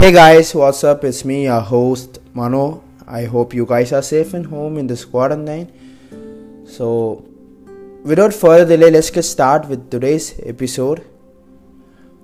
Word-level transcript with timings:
Hey 0.00 0.12
guys, 0.12 0.54
what's 0.54 0.84
up? 0.84 1.02
It's 1.02 1.24
me, 1.24 1.44
your 1.44 1.60
host 1.60 2.20
Mano. 2.32 2.84
I 3.04 3.24
hope 3.24 3.52
you 3.52 3.66
guys 3.66 3.92
are 3.92 4.00
safe 4.00 4.32
and 4.32 4.46
home 4.46 4.78
in 4.78 4.86
this 4.86 5.04
quarantine. 5.04 5.72
So, 6.68 7.24
without 8.04 8.32
further 8.32 8.64
delay, 8.64 8.92
let's 8.92 9.10
get 9.10 9.24
started 9.24 9.68
with 9.68 9.90
today's 9.90 10.38
episode. 10.46 11.04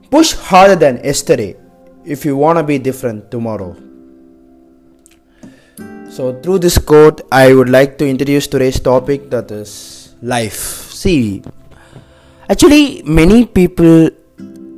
Push 0.09 0.35
harder 0.35 0.77
than 0.77 1.03
yesterday 1.03 1.57
if 2.05 2.25
you 2.25 2.37
want 2.37 2.59
to 2.59 2.63
be 2.63 2.79
different 2.79 3.33
tomorrow. 3.33 3.75
So, 6.09 6.41
through 6.41 6.61
this 6.61 6.79
quote, 6.79 7.23
I 7.33 7.55
would 7.55 7.69
like 7.69 7.99
to 7.99 8.09
introduce 8.09 8.47
today's 8.47 8.79
topic 8.79 9.31
that 9.31 9.51
is 9.51 10.15
life. 10.23 10.63
See, 11.03 11.43
actually, 12.49 13.03
many 13.03 13.47
people 13.47 14.11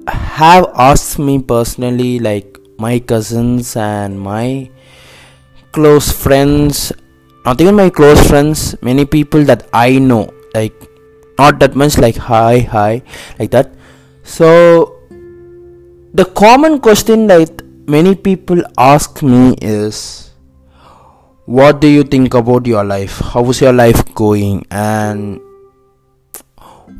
have 0.09 0.73
asked 0.75 1.19
me 1.19 1.43
personally, 1.43 2.21
like 2.21 2.56
my 2.79 2.99
cousins 2.99 3.77
and 3.77 4.21
my 4.21 4.71
close 5.73 6.11
friends, 6.11 6.93
not 7.45 7.61
even 7.61 7.75
my 7.75 7.91
close 7.91 8.27
friends, 8.29 8.75
many 8.83 9.05
people 9.05 9.45
that 9.45 9.69
I 9.73 9.99
know, 9.99 10.33
like 10.55 10.75
not 11.39 11.59
that 11.61 11.75
much, 11.75 11.99
like 11.99 12.17
hi, 12.17 12.61
hi, 12.61 13.03
like 13.39 13.51
that. 13.51 13.73
So, 14.23 14.97
the 16.15 16.25
common 16.25 16.81
question 16.81 17.27
that 17.29 17.63
many 17.87 18.15
people 18.15 18.63
ask 18.79 19.23
me 19.23 19.55
is 19.63 20.31
what 21.47 21.81
do 21.81 21.87
you 21.87 22.03
think 22.03 22.35
about 22.35 22.67
your 22.67 22.85
life? 22.85 23.21
How's 23.21 23.61
your 23.61 23.73
life 23.73 24.03
going? 24.15 24.67
And 24.71 25.41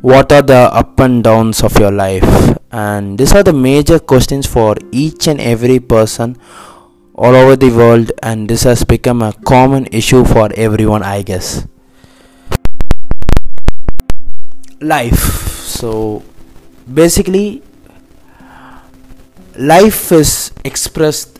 what 0.01 0.31
are 0.31 0.41
the 0.41 0.69
up 0.73 0.99
and 0.99 1.23
downs 1.23 1.63
of 1.63 1.77
your 1.79 1.91
life? 1.91 2.57
And 2.71 3.17
these 3.17 3.33
are 3.33 3.43
the 3.43 3.53
major 3.53 3.99
questions 3.99 4.45
for 4.45 4.75
each 4.91 5.27
and 5.27 5.39
every 5.41 5.79
person 5.79 6.37
all 7.15 7.35
over 7.35 7.55
the 7.55 7.71
world 7.71 8.11
and 8.21 8.47
this 8.47 8.63
has 8.63 8.83
become 8.83 9.23
a 9.23 9.33
common 9.43 9.87
issue 9.87 10.23
for 10.23 10.51
everyone 10.55 11.01
i 11.01 11.23
guess. 11.23 11.65
Life. 14.79 15.17
So 15.65 16.23
basically 16.93 17.63
life 19.55 20.11
is 20.11 20.51
expressed 20.63 21.39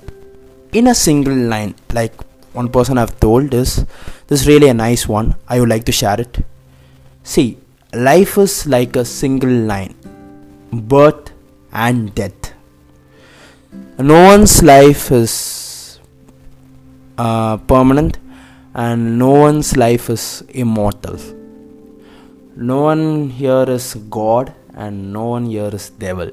in 0.73 0.87
a 0.87 0.95
single 0.95 1.35
line. 1.35 1.75
Like 1.93 2.13
one 2.53 2.69
person 2.69 2.97
I've 2.97 3.19
told 3.19 3.53
is 3.53 3.85
this 4.25 4.41
is 4.41 4.47
really 4.47 4.69
a 4.69 4.73
nice 4.73 5.07
one. 5.07 5.35
I 5.47 5.59
would 5.59 5.69
like 5.69 5.83
to 5.85 5.91
share 5.91 6.19
it. 6.19 6.39
See, 7.21 7.59
life 7.93 8.37
is 8.37 8.67
like 8.67 8.95
a 8.97 9.05
single 9.05 9.49
line 9.49 9.95
birth 10.71 11.31
and 11.71 12.13
death. 12.13 12.53
No 13.97 14.25
one's 14.25 14.61
life 14.61 15.11
is 15.11 15.99
uh, 17.17 17.57
permanent 17.57 18.19
and 18.73 19.17
no 19.17 19.29
one's 19.29 19.77
life 19.77 20.09
is 20.09 20.43
immortal. 20.49 21.17
No 22.55 22.81
one 22.81 23.29
here 23.29 23.65
is 23.69 23.95
God 24.09 24.53
and 24.73 25.13
no 25.13 25.25
one 25.27 25.45
here 25.45 25.69
is 25.73 25.89
devil. 25.89 26.31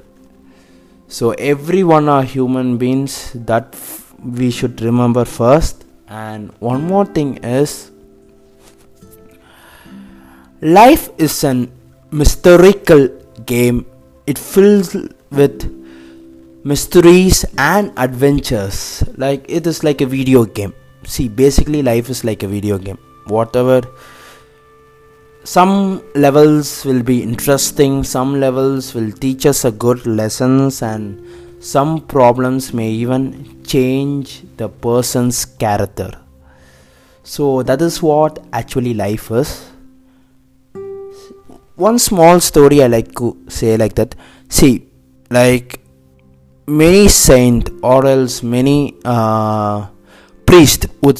So 1.07 1.31
everyone 1.31 2.09
are 2.09 2.23
human 2.23 2.77
beings 2.77 3.31
that 3.33 3.69
f- 3.73 4.13
we 4.19 4.51
should 4.51 4.81
remember 4.81 5.23
first 5.23 5.85
and 6.07 6.51
one 6.59 6.83
more 6.83 7.05
thing 7.05 7.37
is 7.37 7.91
life 10.65 11.09
is 11.19 11.43
an 11.43 11.71
mystical 12.09 13.07
game. 13.45 13.85
It 14.25 14.39
fills 14.39 14.95
with 15.29 15.71
mysteries 16.63 17.45
and 17.59 17.93
adventures. 17.97 19.03
Like 19.15 19.45
it 19.47 19.67
is 19.67 19.83
like 19.83 20.01
a 20.01 20.07
video 20.07 20.43
game. 20.45 20.73
See 21.03 21.29
basically 21.29 21.83
life 21.83 22.09
is 22.09 22.23
like 22.23 22.41
a 22.41 22.47
video 22.47 22.79
game. 22.79 22.97
Whatever. 23.27 23.81
Some 25.43 26.01
levels 26.15 26.83
will 26.83 27.03
be 27.03 27.21
interesting. 27.21 28.03
Some 28.03 28.39
levels 28.39 28.95
will 28.95 29.11
teach 29.11 29.45
us 29.45 29.65
a 29.65 29.71
good 29.71 30.07
lessons 30.07 30.81
and 30.81 31.63
some 31.63 32.01
problems 32.01 32.73
may 32.73 32.89
even 32.89 33.63
change 33.63 34.41
the 34.57 34.67
person's 34.67 35.45
character. 35.45 36.09
So, 37.23 37.61
that 37.63 37.81
is 37.81 38.01
what 38.01 38.43
actually 38.53 38.93
life 38.95 39.31
is. 39.31 39.74
One 41.75 41.99
small 41.99 42.39
story 42.39 42.81
I 42.83 42.87
like 42.87 43.13
to 43.15 43.37
say 43.47 43.77
like 43.77 43.95
that. 43.95 44.15
See, 44.49 44.87
like 45.29 45.81
many 46.67 47.07
saint 47.07 47.69
or 47.83 48.05
else 48.05 48.41
many 48.41 48.95
uh, 49.03 49.87
priest 50.45 50.87
would 51.01 51.19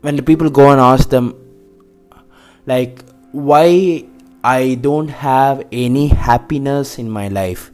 when 0.00 0.16
the 0.16 0.22
people 0.22 0.50
go 0.50 0.70
and 0.70 0.80
ask 0.80 1.08
them 1.08 1.34
like 2.66 3.02
why 3.32 4.04
I 4.42 4.74
don't 4.74 5.08
have 5.08 5.66
any 5.72 6.08
happiness 6.08 6.98
in 6.98 7.08
my 7.08 7.28
life 7.28 7.70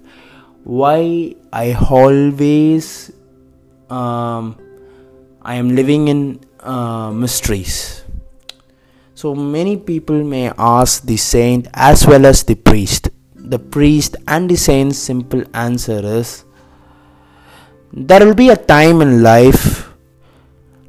why 0.65 1.35
I 1.53 1.73
always 1.91 3.11
um, 3.89 4.57
I 5.43 5.55
am 5.57 5.75
living 5.75 6.09
in 6.09 6.41
uh, 6.61 7.11
mysteries. 7.11 8.05
So 9.21 9.35
many 9.35 9.77
people 9.77 10.25
may 10.25 10.51
ask 10.57 11.03
the 11.05 11.19
saint 11.19 11.67
as 11.75 12.07
well 12.07 12.25
as 12.25 12.43
the 12.43 12.55
priest. 12.55 13.11
The 13.35 13.59
priest 13.59 14.17
and 14.27 14.49
the 14.49 14.57
saint's 14.57 14.97
simple 14.97 15.43
answer 15.53 16.01
is 16.03 16.47
there 17.93 18.25
will 18.25 18.35
be 18.35 18.49
a 18.49 18.57
time 18.57 19.03
in 19.03 19.23
life 19.23 19.93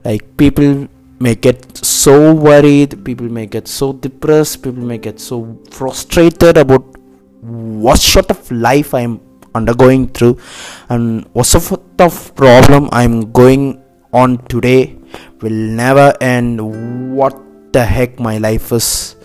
like 0.06 0.38
people 0.38 0.88
may 1.20 1.36
get 1.36 1.76
so 1.76 2.34
worried, 2.34 3.04
people 3.04 3.28
may 3.28 3.48
get 3.48 3.68
so 3.68 3.92
depressed, 3.92 4.64
people 4.64 4.86
may 4.94 4.98
get 4.98 5.20
so 5.20 5.60
frustrated 5.70 6.56
about 6.56 6.86
what 7.42 8.00
sort 8.00 8.32
of 8.32 8.50
life 8.50 8.94
I 8.94 9.02
am 9.02 9.20
undergoing 9.54 10.08
through 10.08 10.38
and 10.88 11.28
what 11.34 11.48
sort 11.48 11.82
of 12.00 12.36
problem 12.38 12.88
i'm 12.94 13.34
going 13.34 13.84
on 14.14 14.38
today 14.46 14.96
will 15.42 15.60
never 15.84 16.14
end 16.22 16.62
what 17.14 17.51
the 17.74 17.86
heck 17.86 18.20
my 18.20 18.38
life 18.38 18.72
is 18.72 19.16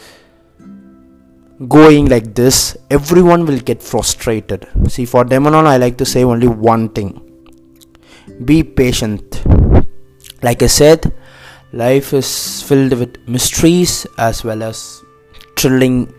going 1.69 2.07
like 2.07 2.35
this 2.35 2.77
everyone 2.91 3.47
will 3.47 3.59
get 3.59 3.83
frustrated. 3.83 4.69
See 4.89 5.05
for 5.05 5.25
demonon 5.25 5.67
i 5.67 5.77
like 5.77 5.97
to 5.99 6.05
say 6.05 6.25
only 6.25 6.49
one 6.49 6.89
thing. 6.91 7.11
Be 8.45 8.63
patient. 8.63 9.43
Like 10.43 10.63
i 10.63 10.67
said 10.67 11.13
life 11.73 12.13
is 12.13 12.63
filled 12.63 12.93
with 13.01 13.17
mysteries 13.29 14.07
as 14.19 14.45
well 14.45 14.63
as 14.63 15.03
thrilling 15.57 16.13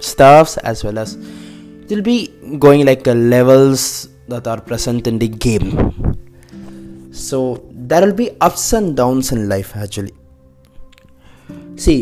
stuffs 0.00 0.58
as 0.58 0.84
well 0.84 0.98
as 0.98 1.14
it 1.14 1.90
will 1.90 2.02
be 2.02 2.28
going 2.58 2.84
like 2.84 3.06
levels 3.06 4.08
that 4.28 4.46
are 4.46 4.60
present 4.60 5.06
in 5.06 5.18
the 5.18 5.28
game. 5.28 5.70
So 7.12 7.64
there 7.72 8.02
will 8.04 8.12
be 8.12 8.30
ups 8.40 8.72
and 8.74 8.96
downs 8.96 9.32
in 9.32 9.48
life 9.48 9.74
actually 9.76 10.12
see 11.86 11.98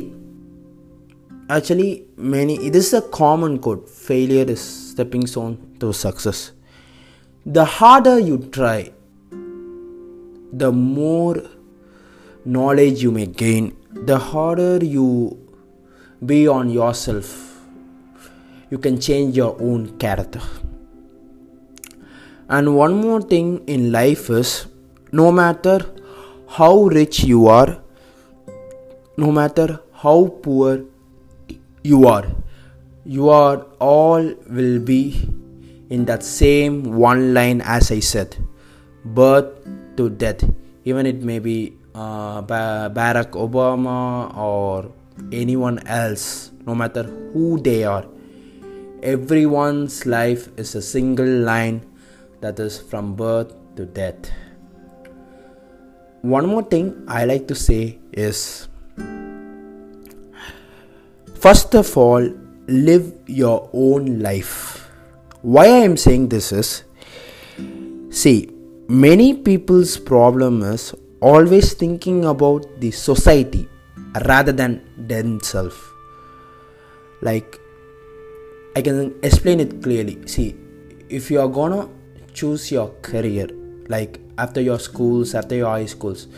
actually 1.57 1.91
many 2.35 2.57
this 2.77 2.89
is 2.89 2.95
a 3.01 3.05
common 3.21 3.59
quote 3.67 3.89
failure 4.09 4.47
is 4.57 4.63
stepping 4.91 5.27
stone 5.33 5.57
to 5.81 5.93
success 6.03 6.43
the 7.59 7.65
harder 7.79 8.19
you 8.19 8.39
try 8.59 8.79
the 10.65 10.71
more 10.73 11.37
knowledge 12.59 13.03
you 13.07 13.11
may 13.19 13.27
gain 13.45 13.73
the 14.13 14.19
harder 14.31 14.77
you 14.97 15.09
be 16.33 16.41
on 16.59 16.71
yourself 16.79 17.35
you 18.75 18.79
can 18.79 19.01
change 19.01 19.37
your 19.37 19.57
own 19.61 19.83
character. 19.99 20.41
And 22.49 22.77
one 22.77 22.95
more 23.01 23.23
thing 23.23 23.65
in 23.67 23.93
life 23.93 24.31
is 24.31 24.67
no 25.13 25.31
matter 25.33 25.79
how 26.49 26.85
rich 26.85 27.25
you 27.25 27.47
are, 27.47 27.81
no 29.17 29.31
matter 29.33 29.81
how 29.93 30.29
poor 30.43 30.85
you 31.83 32.07
are, 32.07 32.27
you 33.05 33.29
are 33.29 33.67
all 33.79 34.23
will 34.49 34.79
be 34.79 35.29
in 35.91 36.05
that 36.07 36.23
same 36.23 36.83
one 36.85 37.35
line 37.35 37.61
as 37.61 37.91
I 37.91 38.01
said 38.01 38.37
birth 39.05 39.53
to 39.97 40.11
death. 40.11 40.45
Even 40.85 41.07
it 41.07 41.23
may 41.23 41.39
be 41.39 41.77
uh, 41.95 42.43
Barack 42.43 43.33
Obama 43.33 44.37
or 44.37 44.91
anyone 45.33 45.79
else, 45.87 46.51
no 46.67 46.75
matter 46.75 47.05
who 47.33 47.61
they 47.61 47.85
are 47.85 48.05
everyone's 49.05 50.07
life 50.07 50.49
is 50.57 50.75
a 50.75 50.81
single 50.81 51.29
line 51.29 51.85
that 52.41 52.59
is 52.59 52.81
from 52.81 53.15
birth 53.15 53.53
to 53.77 53.85
death. 53.85 54.31
One 56.23 56.47
more 56.47 56.63
thing 56.63 57.05
I 57.07 57.27
like 57.27 57.47
to 57.49 57.55
say 57.55 57.99
is 58.13 58.69
first 61.41 61.75
of 61.75 61.97
all, 61.97 62.29
live 62.67 63.13
your 63.27 63.69
own 63.73 64.21
life. 64.21 64.91
Why 65.43 65.67
I 65.67 65.85
am 65.89 65.97
saying 65.97 66.29
this 66.29 66.53
is 66.53 66.85
see, 68.11 68.51
many 68.89 69.35
people's 69.35 69.97
problem 69.99 70.63
is 70.63 70.95
always 71.21 71.73
thinking 71.75 72.25
about 72.27 72.67
the 72.81 72.91
society 72.91 73.69
rather 74.27 74.53
than 74.53 74.81
themselves 74.97 75.77
like 77.23 77.59
i 78.77 78.83
can 78.83 79.15
explain 79.23 79.59
it 79.59 79.83
clearly 79.83 80.17
see 80.27 80.55
if 81.09 81.31
you 81.31 81.41
are 81.41 81.49
gonna 81.49 81.89
choose 82.33 82.71
your 82.71 82.89
career 83.01 83.49
like 83.89 84.21
after 84.37 84.61
your 84.61 84.79
schools 84.79 85.35
after 85.35 85.55
your 85.55 85.69
high 85.69 85.87
schools 85.87 86.29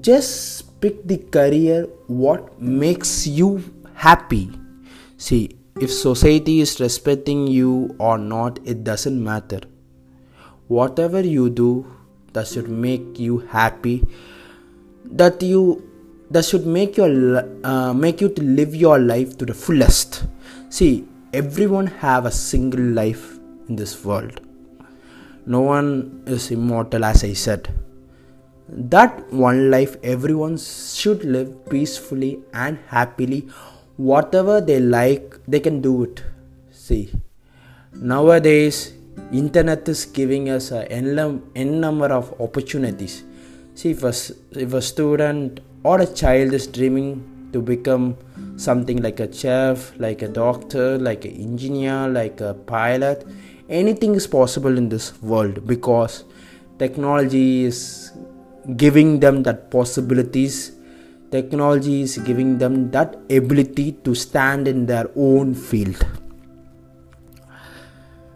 just 0.00 0.69
pick 0.80 1.06
the 1.06 1.18
career 1.18 1.86
what 2.06 2.60
makes 2.60 3.26
you 3.26 3.62
happy? 3.94 4.50
See 5.16 5.56
if 5.80 5.92
society 5.92 6.60
is 6.60 6.80
respecting 6.80 7.46
you 7.46 7.94
or 7.98 8.18
not 8.18 8.58
it 8.64 8.84
doesn't 8.84 9.22
matter. 9.22 9.60
Whatever 10.68 11.20
you 11.20 11.50
do 11.50 11.86
that 12.32 12.46
should 12.46 12.68
make 12.68 13.18
you 13.18 13.38
happy 13.38 14.06
that 15.04 15.42
you 15.42 15.86
that 16.30 16.44
should 16.44 16.66
make 16.66 16.96
your 16.96 17.10
uh, 17.64 17.92
make 17.92 18.20
you 18.20 18.28
to 18.28 18.42
live 18.42 18.74
your 18.74 18.98
life 18.98 19.36
to 19.38 19.44
the 19.44 19.54
fullest. 19.54 20.24
See 20.68 21.06
everyone 21.32 21.86
have 21.86 22.24
a 22.26 22.30
single 22.30 22.80
life 22.80 23.38
in 23.68 23.76
this 23.76 24.04
world. 24.04 24.40
No 25.46 25.60
one 25.60 26.22
is 26.26 26.50
immortal 26.50 27.04
as 27.04 27.24
i 27.24 27.32
said 27.32 27.68
that 28.72 29.32
one 29.32 29.70
life 29.70 29.96
everyone 30.02 30.56
should 30.56 31.24
live 31.24 31.68
peacefully 31.68 32.40
and 32.52 32.78
happily. 32.86 33.48
Whatever 33.96 34.60
they 34.60 34.80
like 34.80 35.38
they 35.46 35.60
can 35.60 35.80
do 35.80 36.04
it. 36.04 36.22
See 36.70 37.12
nowadays 37.92 38.94
internet 39.32 39.88
is 39.88 40.04
giving 40.06 40.48
us 40.48 40.70
a 40.70 40.90
n, 40.90 41.80
number 41.80 42.06
of 42.06 42.40
opportunities. 42.40 43.24
See 43.74 43.90
if 43.90 44.02
a, 44.04 44.14
if 44.52 44.72
a 44.72 44.82
student 44.82 45.60
or 45.82 46.00
a 46.00 46.06
child 46.06 46.52
is 46.52 46.66
dreaming 46.66 47.50
to 47.52 47.60
become 47.60 48.16
something 48.56 49.02
like 49.02 49.20
a 49.20 49.32
chef 49.32 49.92
like 49.98 50.22
a 50.22 50.28
doctor 50.28 50.98
like 50.98 51.24
an 51.24 51.32
engineer 51.32 52.08
like 52.08 52.40
a 52.40 52.54
pilot 52.54 53.26
anything 53.68 54.14
is 54.14 54.26
possible 54.26 54.76
in 54.76 54.88
this 54.88 55.20
world 55.22 55.66
because 55.66 56.24
technology 56.78 57.64
is 57.64 58.12
giving 58.76 59.20
them 59.20 59.42
that 59.44 59.70
possibilities. 59.70 60.72
Technology 61.30 62.02
is 62.02 62.18
giving 62.18 62.58
them 62.58 62.90
that 62.90 63.14
ability 63.30 63.92
to 64.04 64.14
stand 64.14 64.66
in 64.66 64.86
their 64.86 65.08
own 65.14 65.54
field. 65.54 66.04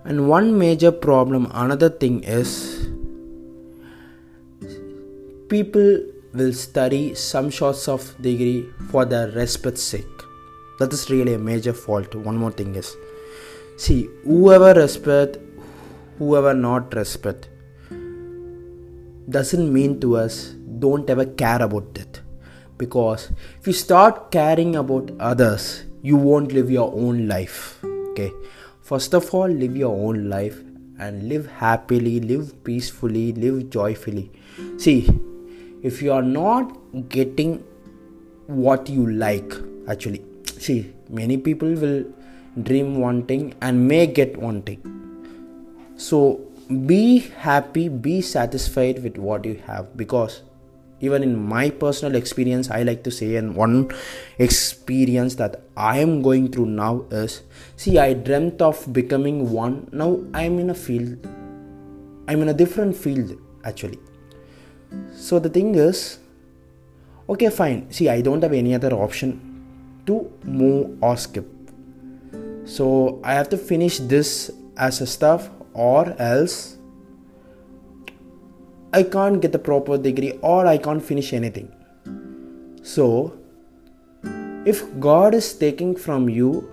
And 0.05 0.29
one 0.29 0.59
major 0.59 0.93
problem 0.93 1.50
another 1.53 1.88
thing 1.88 2.23
is 2.23 2.88
people 5.49 6.00
will 6.35 6.53
study 6.53 7.15
some 7.15 7.50
sorts 7.50 7.88
of 7.88 8.15
degree 8.21 8.69
for 8.91 9.05
their 9.05 9.29
respect's 9.31 9.82
sake. 9.82 10.05
That 10.79 10.93
is 10.93 11.09
really 11.11 11.35
a 11.35 11.38
major 11.38 11.73
fault. 11.73 12.15
One 12.15 12.37
more 12.37 12.50
thing 12.50 12.75
is 12.75 12.97
see 13.76 14.09
whoever 14.25 14.73
respect 14.79 15.38
whoever 16.19 16.55
not 16.55 16.94
respect 16.94 17.49
doesn't 19.29 19.73
mean 19.73 20.00
to 20.00 20.17
us 20.17 20.55
don't 20.79 21.09
ever 21.09 21.25
care 21.25 21.62
about 21.62 21.97
it. 21.97 22.21
Because 22.76 23.31
if 23.61 23.67
you 23.67 23.73
start 23.73 24.31
caring 24.31 24.76
about 24.76 25.11
others 25.21 25.85
you 26.03 26.17
won't 26.17 26.53
live 26.53 26.71
your 26.71 26.93
own 26.93 27.29
life 27.29 27.82
okay? 27.85 28.32
First 28.82 29.15
of 29.15 29.32
all 29.32 29.49
live 29.49 29.76
your 29.76 29.94
own 29.94 30.29
life 30.29 30.59
and 30.99 31.29
live 31.29 31.47
happily 31.47 32.21
live 32.21 32.65
peacefully 32.65 33.32
live 33.32 33.71
joyfully. 33.71 34.31
See 34.79 35.09
if 35.82 36.03
you 36.03 36.12
are 36.12 36.23
not 36.23 36.76
getting 37.09 37.65
what 38.47 38.88
you 38.88 39.11
like 39.11 39.55
actually 39.88 40.23
see 40.59 40.93
many 41.09 41.37
people 41.37 41.73
will 41.75 42.05
dream 42.62 42.97
one 43.00 43.25
thing 43.26 43.55
and 43.61 43.88
may 43.88 44.06
get 44.06 44.37
one 44.37 44.62
thing. 44.62 44.81
So 45.97 46.41
be 46.69 47.19
happy 47.19 47.88
be 47.88 48.20
satisfied 48.20 49.02
with 49.02 49.19
what 49.19 49.44
you 49.44 49.61
have. 49.66 49.96
Because 49.96 50.43
even 51.00 51.22
in 51.22 51.34
my 51.52 51.69
personal 51.70 52.14
experience 52.14 52.70
i 52.70 52.82
like 52.82 53.02
to 53.02 53.11
say 53.11 53.37
and 53.37 53.55
one 53.55 53.90
experience 54.38 55.34
that 55.34 55.61
i 55.76 55.99
am 55.99 56.22
going 56.22 56.50
through 56.50 56.66
now 56.66 57.05
is 57.11 57.43
see 57.76 57.99
i 57.99 58.12
dreamt 58.14 58.62
of 58.62 58.93
becoming 58.93 59.50
one. 59.50 59.88
Now 59.93 60.20
i'm 60.32 60.58
in 60.58 60.70
a 60.70 60.75
field 60.75 61.26
i'm 62.28 62.43
in 62.43 62.49
a 62.49 62.55
different 62.55 62.96
field 62.96 63.38
actually. 63.64 63.99
So 65.12 65.38
the 65.38 65.49
thing 65.49 65.75
is 65.75 66.19
okay 67.28 67.50
fine. 67.50 67.90
See 67.90 68.08
i 68.08 68.20
don't 68.20 68.43
have 68.43 68.52
any 68.52 68.75
other 68.75 68.93
option 68.93 69.40
to 70.06 70.31
move 70.44 71.02
or 71.02 71.16
skip. 71.16 71.46
So 72.64 73.20
i 73.25 73.34
have 73.34 73.49
to 73.50 73.58
finish 73.58 73.99
this 73.99 74.50
as 74.76 75.00
a 75.00 75.06
stuff 75.06 75.50
or 75.75 76.15
else 76.19 76.79
I 78.93 79.03
can't 79.03 79.41
get 79.43 79.50
the 79.50 79.59
proper 79.59 79.99
degree 79.99 80.38
or 80.41 80.67
I 80.67 80.79
can't 80.79 81.03
finish 81.03 81.32
anything. 81.32 81.75
So, 82.82 83.37
if 84.65 84.82
God 85.00 85.35
is 85.35 85.53
taking 85.55 85.97
from 85.97 86.29
you 86.29 86.71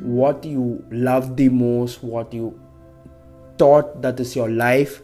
what 0.00 0.44
you 0.44 0.84
love 0.92 1.36
the 1.36 1.48
most, 1.48 2.04
what 2.04 2.32
you 2.32 2.58
thought 3.58 4.00
that 4.02 4.20
is 4.20 4.36
your 4.36 4.48
life, 4.48 5.02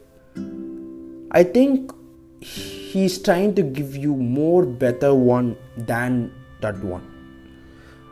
I 1.33 1.43
think 1.43 1.93
He's 2.41 3.21
trying 3.21 3.55
to 3.57 3.63
give 3.63 3.97
you 3.97 4.15
more 4.15 4.65
better 4.65 5.15
one 5.15 5.57
than 5.77 6.33
that 6.61 6.79
one. 6.85 7.13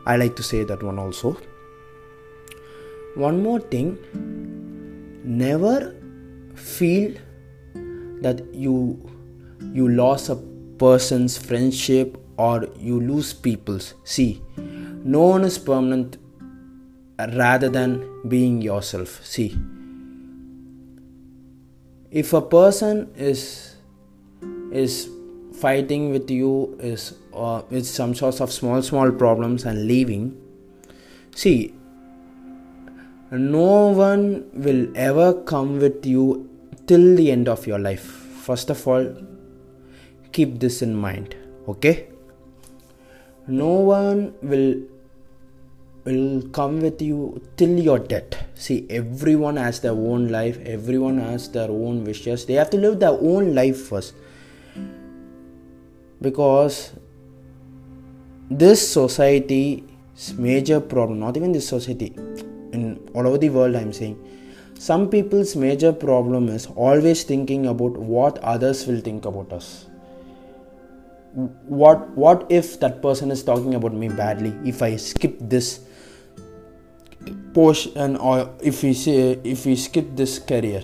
I 0.05 0.17
like 0.17 0.35
to 0.35 0.43
say 0.43 0.63
that 0.65 0.83
one 0.83 0.99
also. 0.99 1.37
One 3.15 3.41
more 3.41 3.61
thing 3.61 3.97
never 5.25 5.95
feel 6.53 7.13
that 8.21 8.41
you 8.53 8.99
you 9.73 9.87
lost 9.89 10.29
a 10.29 10.35
person's 10.77 11.37
friendship 11.37 12.17
or 12.37 12.67
you 12.77 12.99
lose 12.99 13.33
people's. 13.33 13.93
See 14.03 14.41
no 14.57 15.21
one 15.21 15.43
is 15.43 15.57
permanent 15.57 16.17
rather 17.33 17.69
than 17.69 18.27
being 18.27 18.61
yourself. 18.61 19.25
See 19.25 19.57
if 22.11 22.31
a 22.33 22.41
person 22.41 23.11
is 23.15 23.75
is 24.71 25.09
fighting 25.53 26.11
with 26.11 26.29
you 26.29 26.77
is 26.79 27.15
uh, 27.33 27.61
with 27.69 27.85
some 27.85 28.13
sorts 28.15 28.39
of 28.41 28.51
small 28.51 28.81
small 28.81 29.11
problems 29.11 29.65
and 29.65 29.87
leaving 29.87 30.35
see 31.35 31.74
no 33.37 33.87
one 33.87 34.49
will 34.53 34.87
ever 34.95 35.33
come 35.43 35.79
with 35.79 36.05
you 36.05 36.49
till 36.87 37.15
the 37.15 37.31
end 37.31 37.47
of 37.47 37.65
your 37.65 37.79
life. 37.79 38.03
First 38.03 38.69
of 38.69 38.87
all, 38.87 39.05
keep 40.31 40.59
this 40.59 40.81
in 40.81 40.95
mind, 40.95 41.35
okay? 41.67 42.07
No 43.47 43.69
one 43.69 44.33
will 44.41 44.83
will 46.05 46.43
come 46.49 46.81
with 46.81 47.01
you 47.01 47.41
till 47.57 47.79
your 47.79 47.97
death. 47.97 48.35
See, 48.53 48.85
everyone 48.89 49.57
has 49.57 49.79
their 49.79 49.93
own 49.93 50.27
life, 50.27 50.59
everyone 50.63 51.17
has 51.17 51.49
their 51.49 51.69
own 51.69 52.03
wishes. 52.03 52.45
They 52.45 52.53
have 52.53 52.69
to 52.71 52.77
live 52.77 52.99
their 52.99 53.17
own 53.19 53.55
life 53.55 53.87
first. 53.87 54.13
Because 56.21 56.93
this 58.49 58.87
society's 58.87 59.81
major 60.37 60.79
problem, 60.79 61.19
not 61.19 61.35
even 61.37 61.51
this 61.51 61.67
society, 61.67 62.15
in 62.75 63.09
all 63.13 63.27
over 63.27 63.37
the 63.37 63.49
world 63.49 63.75
i'm 63.75 63.93
saying. 63.93 64.17
Some 64.77 65.09
people's 65.09 65.55
major 65.55 65.93
problem 65.93 66.49
is 66.49 66.67
always 66.75 67.23
thinking 67.23 67.67
about 67.67 67.97
what 67.97 68.37
others 68.39 68.85
will 68.85 68.99
think 68.99 69.25
about 69.25 69.53
us. 69.53 69.85
What 71.33 72.09
what 72.09 72.45
if 72.49 72.79
that 72.81 73.01
person 73.01 73.31
is 73.31 73.43
talking 73.43 73.75
about 73.75 73.93
me 73.93 74.09
badly? 74.09 74.53
If 74.65 74.81
i 74.81 74.95
skip 74.97 75.37
this 75.39 75.79
portion 77.53 78.17
or 78.17 78.49
if 78.61 78.83
we 78.83 78.93
say 78.93 79.39
if 79.43 79.65
we 79.65 79.75
skip 79.75 80.15
this 80.15 80.37
career. 80.39 80.83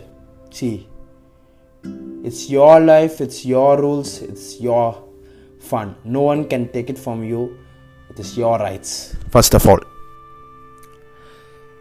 See 0.51 0.88
it's 2.24 2.50
your 2.50 2.79
life 2.79 3.19
it's 3.21 3.45
your 3.45 3.79
rules 3.81 4.21
it's 4.21 4.60
your 4.62 5.03
fun. 5.60 5.95
No 6.03 6.21
one 6.21 6.48
can 6.48 6.69
take 6.69 6.89
it 6.89 6.98
from 6.98 7.24
you. 7.24 7.57
It 8.10 8.19
is 8.19 8.38
your 8.38 8.57
rights 8.60 9.15
first 9.31 9.53
of 9.53 9.67
all 9.67 9.90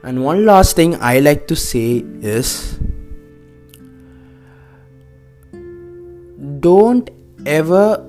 and 0.02 0.24
one 0.24 0.46
last 0.46 0.76
thing 0.76 0.96
I 1.00 1.18
like 1.20 1.46
to 1.48 1.56
say 1.56 2.04
is 2.22 2.78
don't 6.60 7.10
ever 7.46 8.06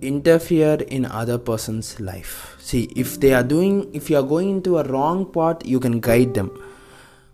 interfere 0.00 0.78
in 0.88 1.04
other 1.06 1.38
person's 1.38 2.00
life. 2.00 2.56
See 2.58 2.90
if 2.96 3.18
they 3.20 3.32
are 3.32 3.42
doing 3.42 3.90
if 3.92 4.10
you 4.10 4.18
are 4.18 4.22
going 4.22 4.50
into 4.50 4.78
a 4.78 4.84
wrong 4.84 5.26
path 5.32 5.64
you 5.64 5.80
can 5.80 6.00
guide 6.00 6.34
them. 6.34 6.50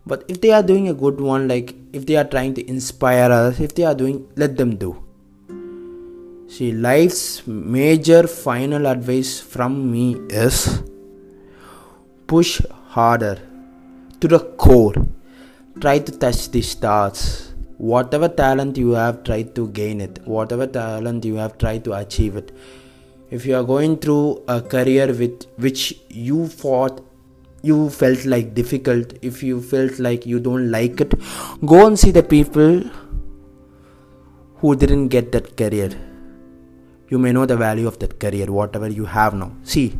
But 0.05 0.23
if 0.27 0.41
they 0.41 0.51
are 0.51 0.63
doing 0.63 0.87
a 0.87 0.93
good 0.93 1.19
one 1.19 1.47
like 1.47 1.75
if 1.93 2.05
they 2.05 2.15
are 2.15 2.23
trying 2.23 2.53
to 2.55 2.67
inspire 2.67 3.31
others 3.31 3.59
if 3.59 3.75
they 3.75 3.83
are 3.83 3.95
doing 3.95 4.27
let 4.35 4.57
them 4.57 4.75
do. 4.75 5.03
See 6.47 6.71
life's 6.71 7.45
major 7.45 8.25
final 8.27 8.87
advice 8.87 9.39
from 9.39 9.91
me 9.91 10.15
is 10.29 10.81
push 12.25 12.61
harder. 12.89 13.37
To 14.21 14.27
the 14.27 14.39
core. 14.39 14.95
Try 15.79 15.99
to 15.99 16.11
touch 16.11 16.49
the 16.51 16.61
stars. 16.61 17.53
Whatever 17.77 18.27
talent 18.27 18.77
you 18.77 18.91
have 18.91 19.23
try 19.23 19.43
to 19.43 19.67
gain 19.69 20.01
it. 20.01 20.19
Whatever 20.25 20.67
talent 20.67 21.23
you 21.23 21.35
have 21.35 21.57
tried 21.57 21.83
to 21.85 21.93
achieve 21.93 22.35
it. 22.35 22.51
If 23.29 23.45
you 23.45 23.55
are 23.55 23.63
going 23.63 23.97
through 23.97 24.43
a 24.47 24.61
career 24.61 25.07
with 25.07 25.45
which 25.57 25.93
you 26.09 26.47
fought 26.47 27.05
you 27.61 27.89
felt 27.89 28.25
like 28.25 28.53
difficult. 28.53 29.13
If 29.21 29.43
you 29.43 29.61
felt 29.61 29.99
like 29.99 30.25
you 30.25 30.39
don't 30.39 30.71
like 30.71 30.99
it 30.99 31.13
go 31.65 31.85
and 31.85 31.97
see 31.97 32.11
the 32.11 32.23
people 32.23 32.83
who 34.55 34.75
didn't 34.75 35.07
get 35.09 35.31
that 35.31 35.55
career. 35.55 35.89
You 37.07 37.17
may 37.17 37.31
know 37.31 37.45
the 37.45 37.57
value 37.57 37.87
of 37.87 37.99
that 37.99 38.19
career 38.19 38.51
whatever 38.51 38.89
you 38.89 39.05
have 39.05 39.33
now. 39.33 39.51
See 39.63 39.97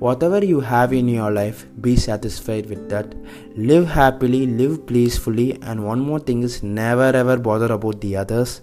whatever 0.00 0.42
you 0.42 0.60
have 0.60 0.92
in 0.94 1.08
your 1.08 1.30
life 1.30 1.66
be 1.80 1.94
satisfied 1.94 2.66
with 2.66 2.88
that. 2.88 3.14
Live 3.56 3.86
happily 3.86 4.46
live 4.46 4.86
peacefully 4.86 5.58
and 5.62 5.84
one 5.84 6.00
more 6.00 6.18
thing 6.18 6.42
is 6.42 6.62
never 6.62 7.10
ever 7.22 7.36
bother 7.36 7.72
about 7.72 8.00
the 8.00 8.16
others. 8.16 8.62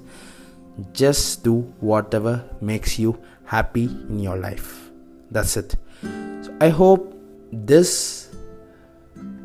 Just 0.94 1.44
do 1.44 1.62
whatever 1.80 2.44
makes 2.60 2.98
you 3.00 3.18
happy 3.46 3.86
in 3.86 4.20
your 4.20 4.38
life. 4.38 4.90
That's 5.32 5.56
it. 5.58 5.76
So 6.02 6.58
i 6.62 6.70
hope 6.70 7.14
this 7.52 7.92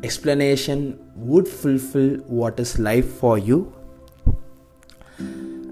explanation 0.03 0.99
would 1.15 1.47
fulfill 1.47 2.15
what 2.41 2.59
is 2.59 2.77
life 2.79 3.07
for 3.21 3.37
you. 3.37 3.71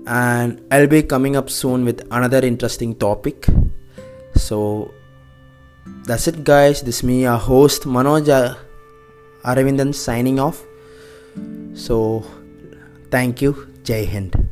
And 0.06 0.62
i'll 0.72 0.88
be 0.88 1.04
coming 1.04 1.36
up 1.36 1.50
soon 1.50 1.84
with 1.84 2.08
another 2.12 2.46
interesting 2.54 2.96
topic. 2.96 3.48
So 4.36 4.92
that's 6.06 6.28
it 6.28 6.44
guys. 6.44 6.82
This 6.82 6.98
is 6.98 7.04
me 7.04 7.22
your 7.24 7.38
host 7.38 7.84
manoj 7.84 8.30
aravindan 9.44 9.94
signing 9.96 10.40
off. 10.40 10.64
So 11.74 12.24
thank 13.10 13.42
you. 13.42 13.68
Jai 13.84 14.06
hind 14.06 14.51